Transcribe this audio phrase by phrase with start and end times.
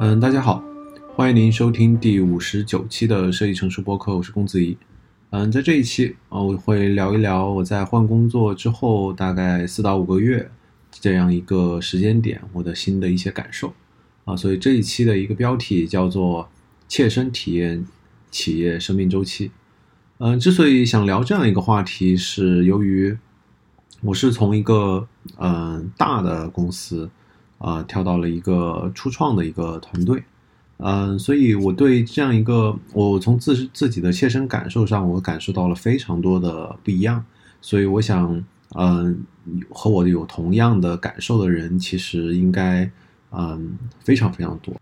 [0.00, 0.62] 嗯，大家好，
[1.16, 4.78] 欢迎您收听第五十九期的设计成熟播客，我是公子怡。
[5.30, 10.48] 嗯，在这一期啊，我会聊一聊我在换工作之后大概四到五个月
[10.92, 13.74] 这样一个时间点，我的新的一些感受
[14.24, 14.36] 啊。
[14.36, 16.48] 所以这一期的一个标题叫做
[16.86, 17.84] “切身体验
[18.30, 19.50] 企业生命周期”。
[20.18, 23.18] 嗯，之所以想聊这样一个话题，是由于
[24.02, 25.08] 我是从一个
[25.38, 27.10] 嗯大的公司。
[27.58, 30.22] 啊，跳到了一个初创的一个团队，
[30.76, 37.24] 嗯，所以我对这样一个，我从自自己的切身感受上，我感受到了非常多的不一样，
[37.60, 38.44] 所以我想，
[38.76, 39.20] 嗯，
[39.70, 42.88] 和我有同样的感受的人，其实应该，
[43.32, 44.72] 嗯，非常非常多，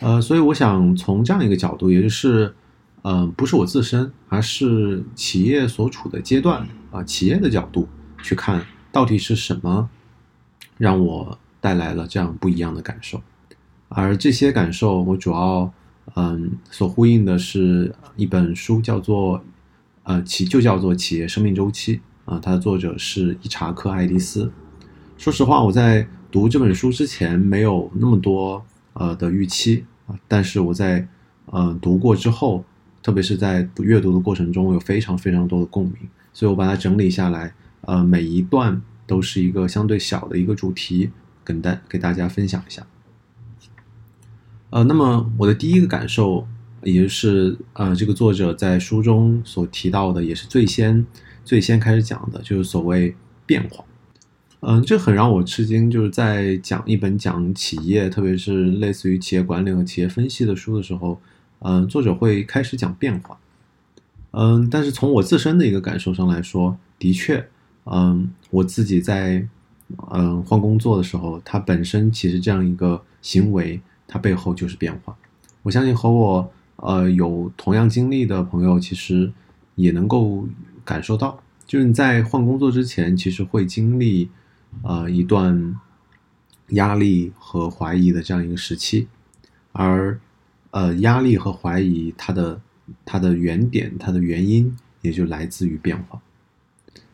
[0.00, 2.54] 呃，所以我想从这样一个角度，也就是，
[3.02, 7.86] 嗯，不是我自身，而是企业所处的阶段啊，企业的角度
[8.22, 9.90] 去看，到底是什么
[10.78, 11.38] 让我。
[11.62, 13.22] 带来了这样不一样的感受，
[13.88, 15.72] 而这些感受，我主要
[16.16, 19.40] 嗯所呼应的是一本书，叫做
[20.02, 24.50] 呃企就叫做企业生命周期啊，它的作者是伊查克爱丽丝。
[25.16, 31.06] 说实话，我在读这本书之前没有那么多呃的预期啊，但是我在
[31.52, 32.64] 嗯读过之后，
[33.04, 35.94] 特别是在阅读的过程中，有非常非常多的共鸣，
[36.32, 41.12] 所以我把它整理下来，呃每一段都是一个相对小的一个主题。
[41.44, 42.86] 跟大给大家分享一下，
[44.70, 46.46] 呃，那么我的第一个感受，
[46.82, 51.04] 也就是呃，这个作者在书中所提到的，也是最先
[51.44, 53.84] 最先开始讲的，就是所谓变化。
[54.60, 61.20] 嗯，这很让我吃惊，就是在讲一本讲企业，特别是类似于企业管理和企业分析的书的时候，
[61.58, 63.36] 嗯，作者会开始讲变化。
[64.30, 67.48] 嗯，但是从我自身的一个感受上来说，的确，
[67.84, 69.46] 嗯，我自己在。
[70.12, 75.16] 嗯，换工作的时候，它本身其实这样一个行为，它背后就是变化。
[75.62, 79.32] 我相信和我呃有同样经历的朋友，其实
[79.74, 80.46] 也能够
[80.84, 84.28] 感受到，就是你在换工作之前，其实会经历
[84.82, 85.76] 呃一段
[86.70, 89.08] 压力和怀疑的这样一个时期，
[89.72, 90.18] 而
[90.70, 92.60] 呃压力和怀疑它的
[93.04, 96.20] 它的原点，它的原因也就来自于变化，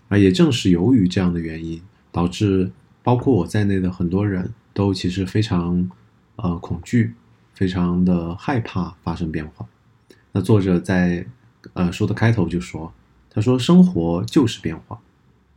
[0.09, 1.83] 而也正是由于这样的原因。
[2.11, 2.71] 导致
[3.03, 5.91] 包括我在内的很多人都其实非常
[6.37, 7.15] 呃恐惧，
[7.55, 9.67] 非常的害怕发生变化。
[10.33, 11.27] 那作者在
[11.73, 12.93] 呃书的开头就说
[13.31, 15.01] ：“他说生活就是变化，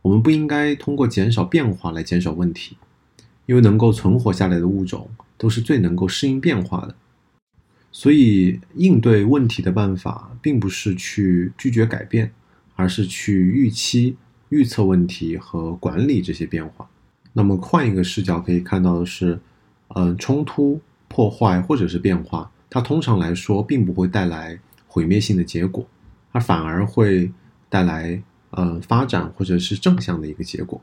[0.00, 2.76] 我们不应该通过减少变化来减少问题，
[3.46, 6.94] 因为能够存活下来的物种都是最能够适应变化的。
[7.90, 12.32] 所以应对问题的办法并不是去拒绝改变，
[12.74, 14.16] 而是去预期。”
[14.52, 16.86] 预测问题和管理这些变化，
[17.32, 19.40] 那么换一个视角可以看到的是，
[19.94, 25.86] 嗯，冲突、破坏或者是变化，它通常来说并不会带来毁灭性的结果，
[26.32, 27.32] 而反而会
[27.70, 30.78] 带来呃发展或者是正向的一个结果。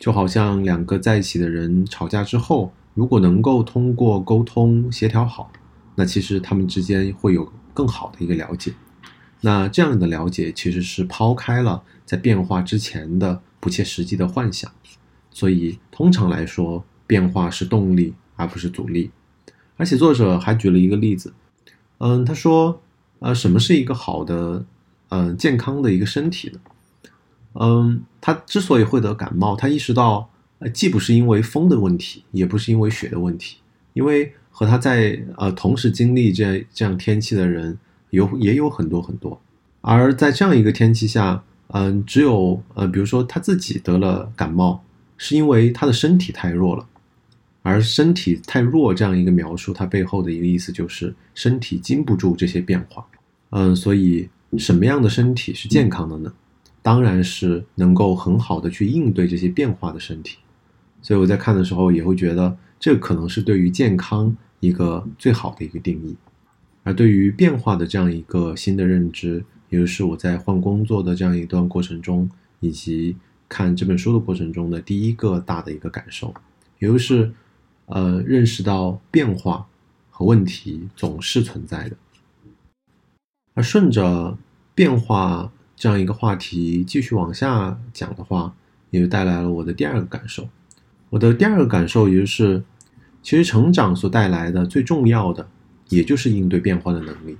[0.00, 5.52] 就好像两个在一起的人吵架之后，如果能够通过沟通协调好，
[5.94, 8.72] 那其实他们之间会有更好的一个了解。
[9.42, 14.72] 那这样的了解其实是抛开了在变化之前的不切实际的幻想，
[15.30, 19.10] 所以通常来说，变化是动力而不是阻力。
[19.76, 21.34] 而且作者还举了一个例子，
[21.98, 22.80] 嗯，他说，
[23.18, 24.64] 呃，什么是一个好的，
[25.10, 26.60] 嗯，健康的一个身体呢？
[27.54, 30.30] 嗯，他之所以会得感冒，他意识到，
[30.60, 33.58] 呃，既不是因为风的问题，也不是因为雪的问题，
[33.92, 37.78] 因为和他在呃同时经历这这样天气的人。
[38.10, 39.38] 有也有很多很多，
[39.80, 44.84] 而在这样一个天气下，嗯，只有呃，比如说他自己得了感冒，
[45.16, 46.86] 是因为他的身体太弱了，
[47.62, 53.04] 而身体太弱这样一个描述，它背后的一个意思就是身体经不住这些变化，
[53.50, 56.32] 嗯，所以什么样的身体是健康的呢？
[56.82, 60.38] 当然是能够很好的去应对这些变化的身体，
[61.02, 66.16] 所以我在看的时候也会觉得，这可能是对于健康一个最好的一个定义。
[66.84, 72.30] 而对于变化的这样一个新的认知，也就是我在换工作的这样一段过程中，
[72.60, 73.16] 以及
[73.48, 76.34] 看这本书的过程中的第一个大的一个感受，
[76.78, 77.32] 也就是，
[77.86, 79.66] 呃，认识到变化
[80.10, 81.96] 和问题总是存在的。
[83.54, 84.36] 而顺着
[84.74, 88.54] 变化这样一个话题继续往下讲的话，
[88.90, 90.48] 也就带来了我的第二个感受。
[91.10, 92.62] 我的第二个感受，也就是，
[93.22, 95.48] 其实成长所带来的最重要的。
[95.88, 97.36] 也就是应对变化的能力，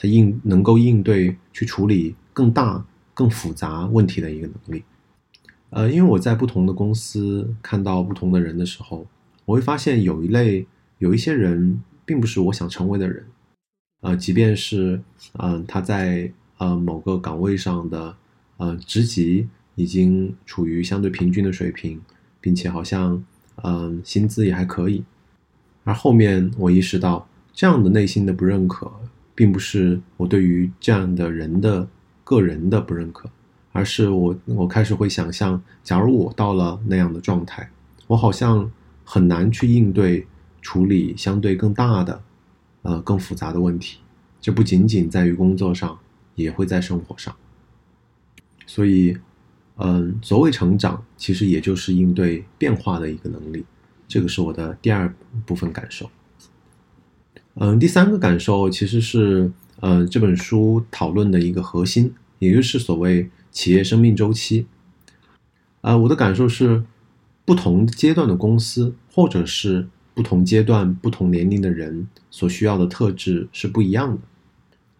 [0.00, 4.84] 它应能够应对去处理更大、更复杂问题的一个能力。
[5.70, 9.04] 呃，因为我在不同的公司看到不同的人的时候，
[9.44, 10.64] 我会发现有一类
[10.98, 13.26] 有一些人，并不是我想成为的人。
[14.02, 15.02] 呃，即便是
[15.32, 18.16] 嗯他在呃某个岗位上的
[18.58, 22.00] 呃职级已经处于相对平均的水平，
[22.40, 23.22] 并且好像
[23.64, 25.02] 嗯薪资也还可以，
[25.82, 28.90] 而后面我意识到这样的内心的不认可，
[29.38, 31.86] 并不是我对于这样的人的
[32.24, 33.30] 个人的不认可，
[33.70, 37.70] 而是我我开始会想象，假如我到了那样的状态，
[38.08, 38.68] 我好像
[39.04, 40.26] 很难去应对
[40.60, 42.20] 处理相对更大的。
[42.82, 43.98] 呃，更复杂的问题，
[44.40, 45.96] 这不仅仅在于工作上，
[46.34, 47.34] 也会在生活上。
[48.66, 49.16] 所以，
[49.76, 53.64] 嗯，所谓成长，其实也就是应对变化的一个能力。
[54.08, 55.12] 这个是我的第二
[55.44, 56.10] 部分感受。
[57.60, 59.50] 嗯，第三个感受其实是，
[59.80, 64.66] 呃，这本书讨论的一个核心，也就是所谓企业生命周期。
[65.80, 66.84] 啊，我的感受是，
[67.44, 69.88] 不同阶段的公司，或者是。
[70.14, 74.18] 不同阶段、不同年龄的人所需要的特质是不一样的。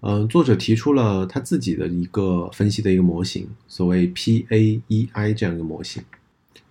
[0.03, 6.05] 嗯，作者提出了他自己的一个分析的一个模型，所谓 P A E I 这样一个模型。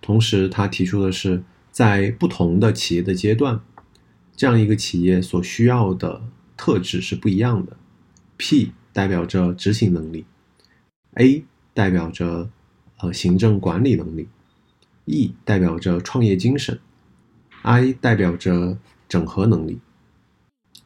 [0.00, 3.60] 同时，他提出的是，在不同的企业的阶段，
[4.38, 6.22] 这样一个企业所需要的
[6.56, 7.76] 特质是不一样的。
[8.36, 10.26] P 代表着执行能力
[11.14, 11.44] ，A
[11.74, 12.48] 代表着
[12.98, 14.28] 呃行政管理能力
[15.06, 16.78] ，E 代表着创业精神。
[17.62, 19.80] I 代表着整合能力，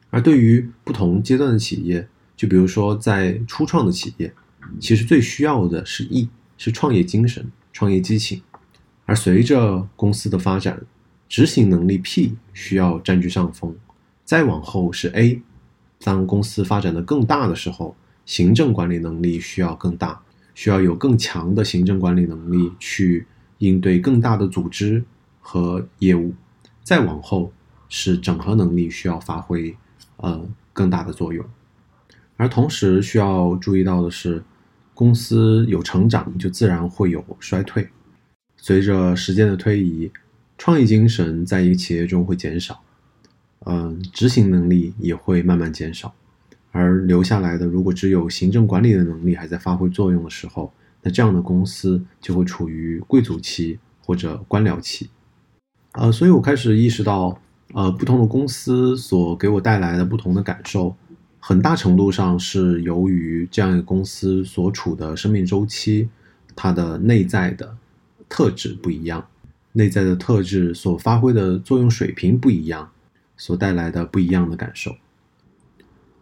[0.09, 4.33] 而对于不同阶段的企业，就比如说在初创的企业，
[4.79, 6.27] 其实最需要的是 E，
[6.57, 8.41] 是创业精神、创业激情。
[9.05, 10.83] 而随着公司的发展，
[11.33, 13.75] 执行能力 P 需要占据上风，
[14.23, 15.41] 再往后是 A。
[16.03, 20.21] 当公司发展的更大的时候，行政管理能力需要更大，
[20.53, 23.25] 需要有更强的行政管理能力去
[23.57, 25.03] 应对更大的组织
[25.41, 26.35] 和业务。
[26.83, 27.51] 再往后
[27.89, 29.75] 是整合能力需要发挥
[30.17, 31.43] 呃更大的作用，
[32.37, 34.43] 而同时需要注意到的是，
[34.93, 37.89] 公司有成长就自然会有衰退，
[38.55, 40.11] 随着时间的推移，
[40.63, 42.81] 创意精神在一个企业中会减少，
[43.65, 46.15] 嗯，执行能力也会慢慢减少，
[46.71, 50.71] 而留下来的如果只有行政管理的能力还在发挥作用的时候，
[51.01, 55.09] 那这样的公司就会处于贵族期或者官僚期。
[55.95, 57.37] 呃，所以我开始意识到，
[57.73, 60.95] 呃，不同的公司所给我带来的不同的感受，
[61.41, 66.07] 很大程度上是由于这样一个公司所处的生命周期，
[66.55, 67.75] 它的内在的
[68.29, 69.27] 特质不一样，
[69.73, 72.91] 内在的特质所发挥的作用水平不一样，
[73.37, 74.95] 所带来的不一样的感受。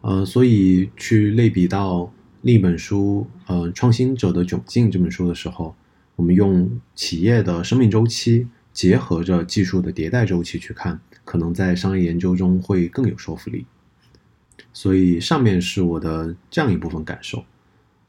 [0.01, 2.11] 呃，所以去类比到
[2.41, 5.75] 另一本书，呃，《创新者的窘境》这本书的时候，
[6.15, 8.47] 我们用企业的生命周期。
[8.73, 13.65] 结合着技术的迭代周期去看，可能在商业研究中会更有说服力。
[14.71, 17.43] 所以上面是我的这样一部分感受：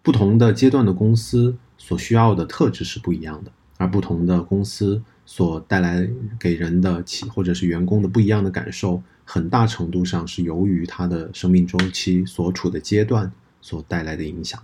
[0.03, 14.63] 不同的阶段的公司所需要的特质是不一样的，而不同的公司所带来给人的企或者是员工的不一样的感受，很大程度上是由于它的生命周期所处的阶段所带来的影响。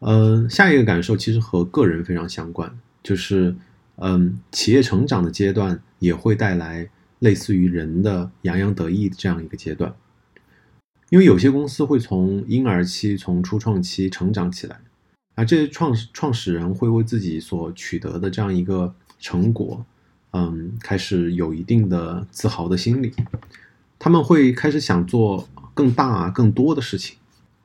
[0.00, 3.56] 嗯，下一个感受其实和个人非常相关，就是。
[3.96, 6.90] 嗯，企业成长的阶段也会带来
[7.20, 9.94] 类似于人的洋洋得意这样一个阶段，
[11.10, 14.80] 因为有些公司会从婴儿期、从初创期成长起来，
[15.34, 19.84] 而这些创创始人会为自己所取得的这样一个成果，
[20.32, 23.12] 嗯，开始有一定的自豪的心理，
[23.98, 27.16] 他们会开始想做更大、更多的事情。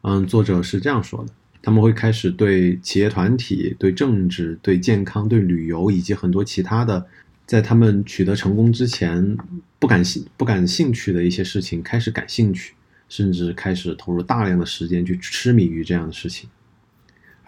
[0.01, 1.33] 嗯，作者是这样说的。
[1.61, 7.05] 他们会开始对企业团体、对政治、对健康、对旅游以及很多其他的，
[7.45, 9.37] 在他们取得成功之前
[9.77, 12.73] 不感兴不感兴趣的一些事情开始感兴趣，
[13.09, 16.49] 甚至开始投入大量的时间去痴迷于这样的事情。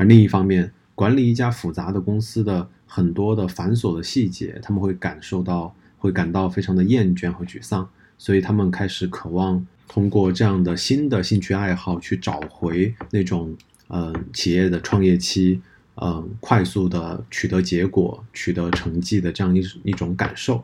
[0.01, 13.55] 而另一方面，管理一家复杂的公司的很多的繁琐的细节，他们会感受到会感到非常的厌倦和沮丧，所以他们开始渴望通过这样的新的兴趣爱好去找回那种。
[13.93, 15.61] 嗯，企业的创业期，
[16.01, 20.63] 嗯，快速的取得结果、取得成绩的这样一一种感受，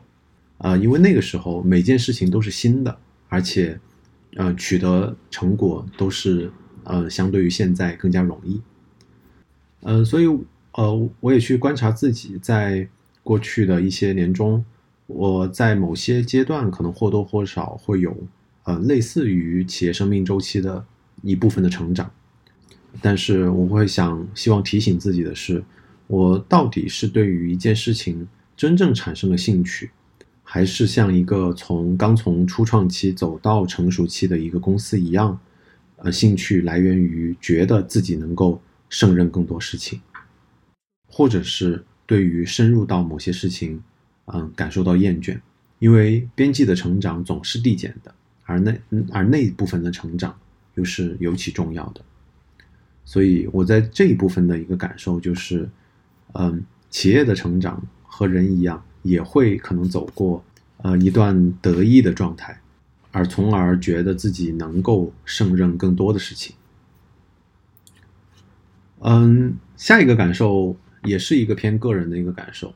[0.56, 3.78] 呃，因为那个时候每件事情都是新的，而且，
[4.36, 6.50] 呃，取得成果都是
[6.84, 8.62] 呃，相对于现在更加容易。
[9.82, 10.26] 嗯，所以，
[10.72, 12.88] 呃，我也去观察自己在
[13.22, 14.64] 过去的一些年中，
[15.06, 18.16] 我在某些阶段可能或多或少会有，
[18.64, 20.84] 呃，类似于企业生命周期的
[21.22, 22.10] 一部分的成长。
[23.00, 25.62] 但是我会想，希望提醒自己的是，
[26.06, 29.90] 我到底是对于一件事情真正产生了兴趣，
[30.42, 35.38] 还是像一个从刚从初创期走到成熟期的一个公司一样，
[35.96, 40.00] 呃，兴趣来源于觉得自己能够胜任更多事情，
[41.06, 43.82] 或者是对于深入到某些事情，
[44.26, 45.38] 嗯，感受到厌倦，
[45.78, 48.14] 因为边际的成长总是递减的，
[48.44, 48.74] 而那
[49.12, 50.38] 而那一部分的成长
[50.74, 52.00] 又是尤其重要的。
[53.04, 55.68] 所以我在这一部分的一个感受就是，
[56.34, 60.44] 嗯，企业的成长和人一样，也会可能走过
[60.78, 62.60] 呃一段得意的状态，
[63.10, 66.54] 而从而觉得自己能够胜任更多的事情。
[69.00, 72.74] 嗯，下一个感受也是一个偏个人的一个感受，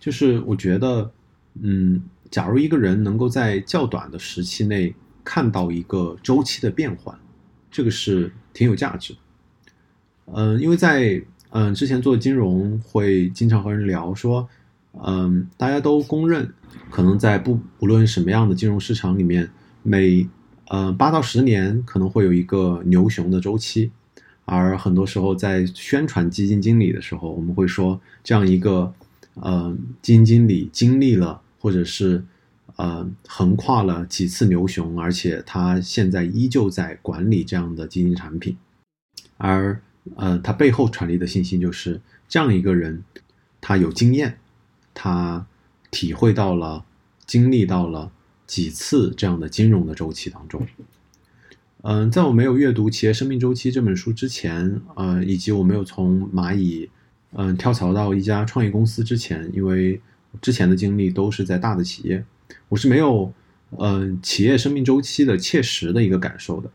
[0.00, 1.12] 就是我觉得，
[1.60, 7.14] 嗯，假如一个人能够在较短的时期内看到一个周期的变换，
[7.70, 9.18] 这个是挺有价值的。
[10.34, 14.48] 嗯，因为在嗯之前做金融会经常和人聊说，
[15.04, 16.50] 嗯，大家都公认，
[16.90, 19.50] 可能在不无论什么样的金融市场里面，
[19.82, 20.26] 每
[20.68, 23.90] 呃八到十年可能会有一个牛熊的周期，
[24.44, 28.92] 而很多时候在宣传基金经理的时候，我们会说这样一个
[29.34, 32.24] 呃基金经理经历了或者是
[32.76, 38.56] 呃横跨了几次牛熊，而且他现在依旧在管理这样的基金产品，
[39.36, 39.80] 而。
[40.16, 43.04] 呃，他背后传递的信息就是这样一个人，
[43.60, 44.36] 他有经验，
[44.92, 45.46] 他
[45.92, 46.84] 体会到了、
[47.24, 48.10] 经历到了
[48.44, 50.66] 几次这样的金融的周期当中。
[51.84, 56.88] 嗯，在我没有阅读《企业生命周期》这本书之前，呃，以及我没有从蚂蚁
[57.32, 60.00] 嗯跳槽到一家创业公司之前，因为
[60.40, 62.24] 之前的经历都是在大的企业，
[62.68, 63.32] 我是没有
[63.78, 66.70] 嗯企业生命周期的切实的一个感受的。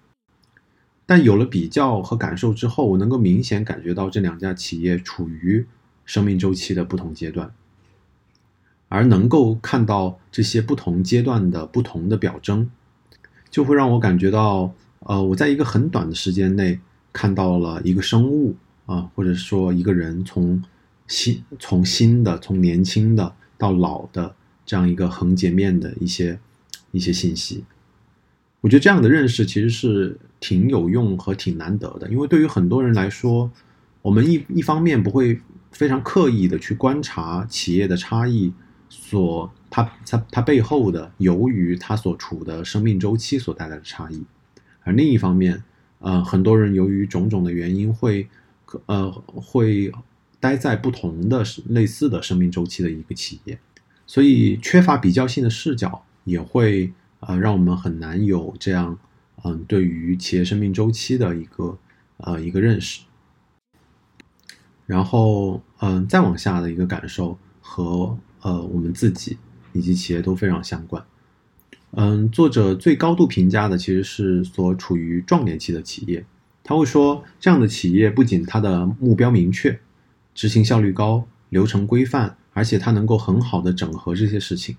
[1.05, 5.65] 但有了比较和感受之后，我能够明显感觉到这两家企业处于
[6.03, 7.49] 生命周期的不同阶段，
[8.89, 12.69] 而能够看到这些不同阶段的不同的表征，
[13.49, 16.79] 就会让我感觉到，呃，我在一个很短的时间内
[17.13, 20.61] 看到了一个生物啊，或者说一个人从
[21.07, 24.35] 新从新的从年轻的到老的
[24.65, 26.39] 这样一个横截面的一些
[26.91, 27.63] 一些信息。
[28.59, 33.49] 我觉得这样的认识其实是挺有用和挺难得的，因为对于很多人来说，
[34.01, 35.39] 我们一一方面不会
[35.71, 38.51] 非常刻意的去观察企业的差异，
[38.89, 44.23] 所它它它背后的由于它所处的生命周期所带来的差异，
[44.87, 45.61] 而另一方面，
[45.99, 48.27] 呃，很多人由于种种的原因会，
[48.87, 49.91] 呃，会
[50.39, 53.59] 待在不同的类似的生命周期的一个企业，
[54.05, 56.93] 所以缺乏比较性的视角也会。
[57.19, 58.95] 呃，让我们很难有这样，
[59.43, 61.75] 嗯，对于企业生命周期的一个
[62.17, 63.01] 呃一个认识。
[64.85, 69.35] 然后，嗯，再往下的一个感受和呃我们自己
[69.73, 71.03] 以及企业都非常相关。
[71.99, 76.23] 嗯，作者最高度评价的其实是所处于壮年期的企业。
[76.63, 79.79] 他会说，这样的企业不仅它的目标明确，
[80.35, 84.77] 执行效率高，流程规范，而且它能够很好的整合这些事情，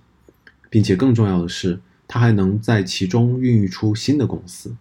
[0.70, 1.80] 并且更重要的是。
[2.10, 4.74] 他还能在其中孕育出新的公司，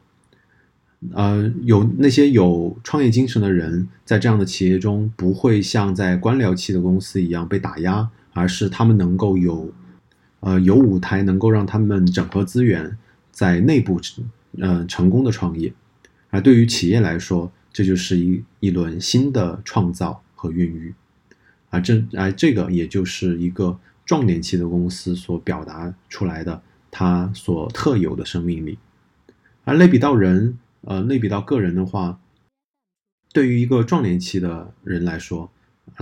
[1.11, 9.69] 呃，有那些有创业精神的人，在这样的企业中不会像在官僚期的公司一样被打压，而是他们能够有，
[10.47, 12.97] 呃，有舞台能够让他们整合资源，
[13.31, 13.99] 在内部，
[14.59, 15.73] 呃，成功的创业。
[16.29, 20.93] 而对于企业来说，这就是一一轮新的创造和孕育，
[21.69, 26.61] 而这而这个也就是一个壮年期的公司所表达出来的。
[26.89, 28.79] 它所特有的生命力，
[29.65, 32.17] 而类比到人，呃，类比到个人的话，
[33.33, 35.51] 对于一个壮年期的人来说，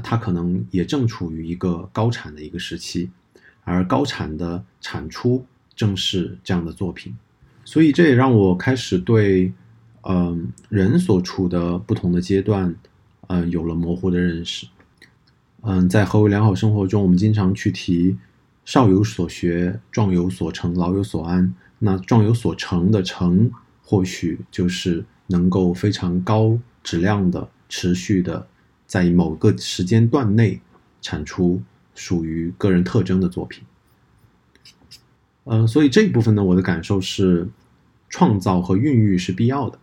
[0.03, 3.09] 他可能也正处于一个高产的一个时期，
[3.65, 5.45] 而高产的产出
[5.75, 7.13] 正是这样的作品，
[7.65, 9.51] 所以这也让我开始对，
[10.03, 12.73] 嗯，人所处的不同的阶段，
[13.27, 14.67] 嗯，有了模糊的认识。
[15.63, 18.17] 嗯，在何为良好生活中，我们经常去提。
[18.63, 21.53] 少有所学，壮有所成，老有所安。
[21.77, 23.51] 那壮有所成的成，
[23.83, 28.47] 或许就是能够非常高质量的、持续的，
[28.87, 30.61] 在某个时间段内
[30.99, 31.61] 产出
[31.95, 33.63] 属于个人特征的作品。
[35.45, 37.47] 嗯，所以这一部分呢，我的感受是，
[38.09, 39.79] 创造和孕育是必要的，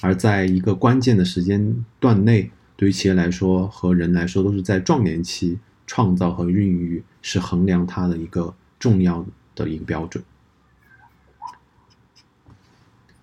[0.00, 5.58] 而在一个关键的时间段内，对于企业来说和人来说，都是在壮年期。
[5.90, 9.24] 创造和孕育是衡量它的一个重要
[9.54, 10.22] 的一个标准。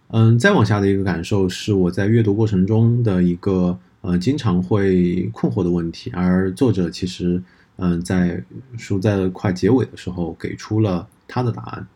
[0.07, 7.43] 嗯，再往下的一个感受是我在阅读过程中的一个呃经常会困惑的问题，而作者其实
[7.77, 8.43] 嗯，在
[8.77, 11.87] 书在快结尾的时候给出了他的答案。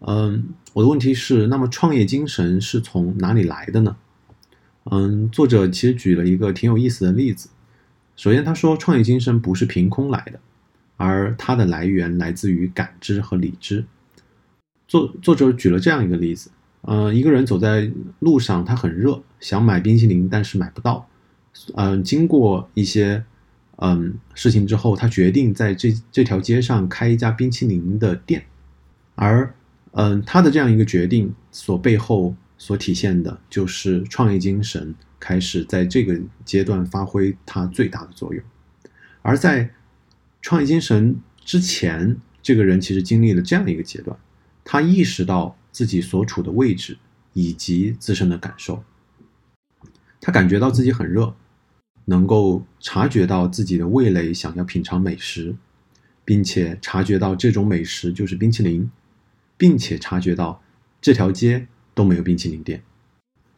[0.00, 3.96] 嗯，我的问题是，那么创业精神是从哪里来的呢？
[4.90, 7.48] 嗯，作者其实举了一个挺有意思的例子。
[8.16, 10.38] 首先，他说创业精神不是凭空来的，
[10.96, 13.84] 而它的来源来自于感知和理智。
[14.86, 16.50] 作作者举了这样一个例子：，
[16.82, 21.08] 嗯，一个人走在路上，他很热，想买冰淇淋，但是买不到。
[21.76, 23.24] 嗯，经过一些
[23.76, 28.44] 嗯事情之后，他决定在这这条街上开一家冰淇淋的店，
[29.14, 29.54] 而
[29.92, 38.42] 嗯，他的这样一个决定所背后所体现的就是创业精神开始在这个阶段发挥它最大的作用。
[39.22, 39.70] 而在
[40.42, 44.16] 创业精神之前，这个人其实经历了这样一个阶段，
[44.64, 46.98] 他意识到自己所处的位置
[47.32, 48.82] 以及自身的感受，
[50.20, 51.34] 他感觉到自己很热，
[52.06, 55.54] 能够察觉到自己的味蕾想要品尝美食，
[56.24, 58.90] 并且察觉到这种美食就是冰淇淋。
[59.56, 60.60] 并且察觉到
[61.00, 62.82] 这条街都没有冰淇淋店，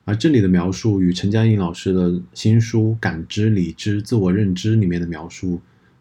[0.05, 5.59] 而这里的描述与陈嘉映老师的新书《感知、理智、自我认知》里面的描述，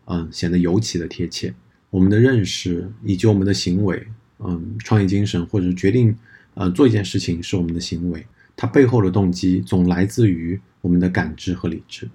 [0.07, 1.53] 嗯，显得尤其的贴切。
[1.89, 4.05] 我们的认识以及我们的行为，
[4.39, 6.13] 嗯，创业精神或者决定，
[6.55, 12.09] 呃，做一件事情是我们的行为，它背后的动机总来自于我们的感知和理智。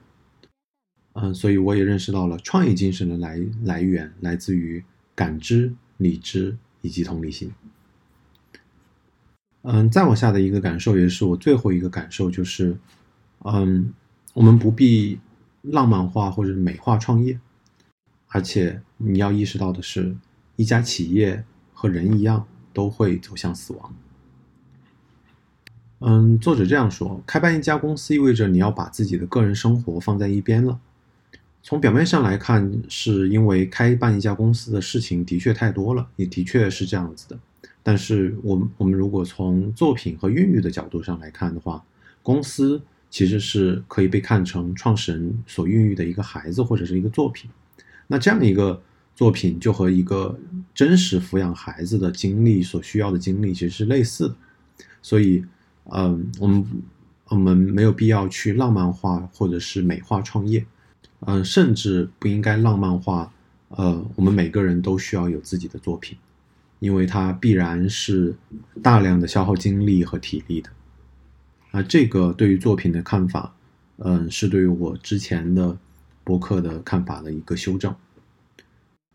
[1.14, 4.82] 嗯，所以我也认识到了创业精神的来来源来自于
[5.14, 7.52] 感知、理智以及同理心。
[9.62, 12.78] 嗯，再往下的一个感受，也是我最后一个感受，就是，
[13.40, 13.92] 嗯，
[14.32, 15.18] 我们不必
[15.62, 17.38] 浪漫化或者美化创业，
[18.28, 20.16] 而且你要意识到的是，
[20.56, 23.94] 一家企业和人一样都会走向死亡。
[25.98, 30.80] 嗯，作者这样说：，开办一家公司意味着你要把自己的个人生活放在一边了。
[31.62, 37.38] 从表面上来看，是因为开办一家公司的事情的确太多了，也的确是这样子的。
[37.82, 41.82] 但是，我们我们如果从作品和孕育的角度上来看的话，
[42.22, 47.50] 公司其实是可以被看成创始人所孕育的一个孩子或者是一个作品。
[48.06, 48.82] 那这样一个
[49.14, 50.38] 作品就和一个
[50.74, 54.36] 真实抚养孩子的经历所需要的经历其实是类似的。
[55.02, 55.44] 所以，
[55.84, 56.66] 嗯，我们
[57.28, 60.64] 我们没有必要去浪漫化或者是美化创业，
[61.26, 63.32] 嗯，甚至不应该浪漫化。
[63.68, 66.16] 呃，我们每个人都需要有自己的作品。
[66.80, 68.34] 因为它必然是
[68.82, 70.70] 大量的消耗精力和体力的，
[71.72, 73.54] 啊，这个对于作品的看法，
[73.98, 75.76] 嗯，是对于我之前的
[76.24, 77.94] 博客的看法的一个修正。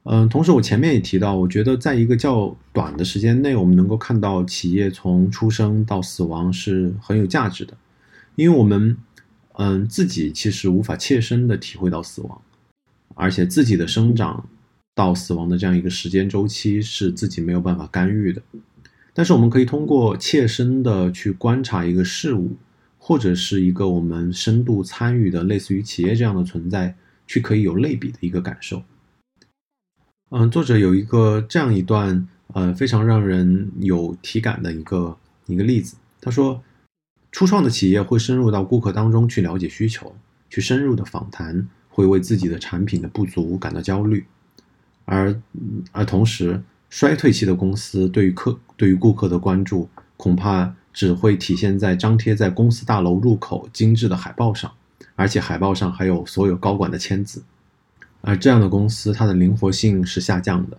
[0.04, 7.76] 嗯，同时我前面也提到，我觉得在一个较短的时间内，我们能够看到企业从出生到死亡是很有价值的，
[8.36, 8.96] 因为我们，
[9.58, 12.42] 嗯，自己其实无法切身的体会到死亡，
[13.16, 14.48] 而且自己的生长。
[14.98, 18.42] 到死亡的这样一个时间周期是自己没有办法干预的，
[19.14, 22.56] 但是我们可以通过切身的去观察一个事物，
[22.98, 26.96] 或者是一个我们深度参与的类似于企业这样的存在，
[27.28, 28.84] 去可以有类比的一个感受。
[30.30, 36.64] 嗯，作者有一个这样一段呃非常让人有体感的一个一个例子，他说，
[37.36, 40.16] 初创的企业会深入到顾客当中去了解需求，
[40.50, 44.26] 去深入的访谈，会为自己的产品的不足感到焦虑。
[45.04, 45.38] 而
[45.92, 54.72] 而同时，衰退期的公司对于客对于顾客的关注，恐怕只会体现在张贴在公司大楼入口精致的海报上，
[55.18, 57.44] 而且海报上还有所有高管的签字。
[58.22, 60.78] 而这样的公司，它的灵活性是下降的，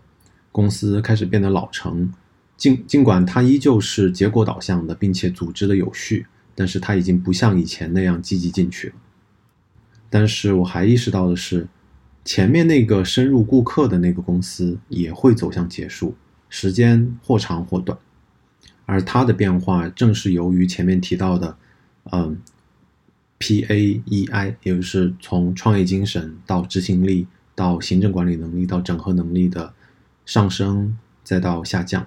[0.50, 2.10] 公司开始变得老成。
[2.56, 6.24] 尽尽管它依旧是结果导向的，并且组织的有序，
[6.56, 8.94] 但是他已经不像以前那样积极进取了。
[10.10, 11.68] 但是我还意识到的是。
[12.24, 16.16] 前面那个深入顾客的那个公司也会走向结束，
[16.48, 17.96] 时间或长或短，
[18.84, 21.56] 而它的变化正是由于前面提到的，
[22.10, 22.36] 嗯
[23.38, 29.72] ，P A E I，也就是从创业精神到执行力，到行政管理能力，到整合能力的
[30.24, 32.04] 上升，再到下降，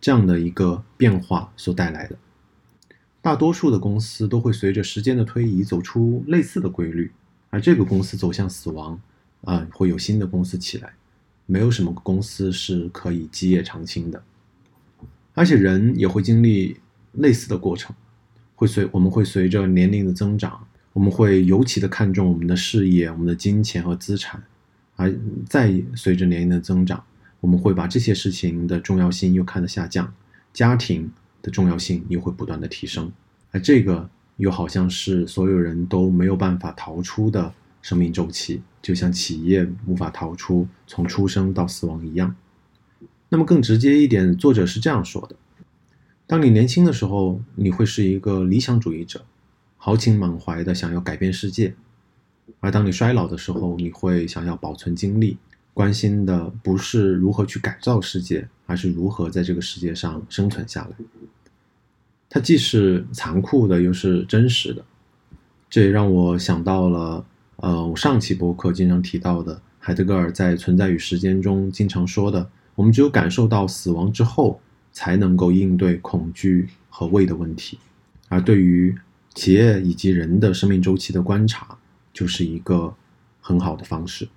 [0.00, 2.16] 这样的一个变化所带来的。
[3.22, 7.12] 大多数的公司都会随着时间的推移走出类似的规律，
[7.50, 9.00] 而这个公司走向死亡。
[9.42, 10.92] 啊，会有新的公司起来，
[11.46, 14.22] 没有什么公司是可以基业长青的，
[15.32, 16.76] 而且人也会经历
[17.12, 17.96] 类似的过程，
[18.54, 24.44] 会随我们会随着年龄的增长，我们会尤其的看重我们的事业、我们的金钱和资产，
[24.96, 25.10] 而
[25.48, 27.02] 再随着年龄的增长，
[27.40, 30.12] 我们会把这些事情的重要性又看得下降，
[30.52, 31.10] 家庭
[31.42, 33.10] 的重要性又会不断的提升，
[33.50, 37.52] 而这个又好像是所有人都没有办法逃出的。
[37.82, 42.36] 生命周期，就像企业无法逃出从出生到死亡一样。
[43.30, 45.34] 那么更直接一点，作者是这样说的：
[46.26, 49.24] 当你年轻的时候，你会是一个理想主义者，
[49.78, 51.70] 豪情满怀的想要改变世界；
[52.60, 55.38] 而当你衰老的时候，你会想要保存精力，
[55.72, 60.90] 关心的不是如何去改造世界，而是如何在这个世界上生存下来。
[62.28, 64.84] 它既是残酷的，又是真实的。
[65.68, 67.24] 这也让我想到了，
[67.56, 74.60] 呃，我上期播客经常提到的海德格尔在《存在与时间》中经常说的：我们只有感受到死亡之后，
[74.92, 77.78] 才能够应对恐惧和胃的问题。
[78.28, 78.94] 而对于
[79.34, 81.78] 企业以及人的生命周期的观察，
[82.12, 82.94] 就是一个
[83.40, 84.28] 很好的方式。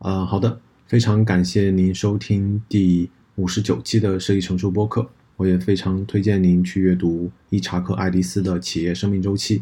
[0.00, 5.06] 呃，好的，非常感谢您收听第五十九期的设计成熟播客。
[5.36, 9.58] 我也非常推荐您去阅读伊查克·爱丽丝的《企业生命周期》。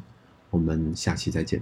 [0.51, 1.61] 我们下期再见。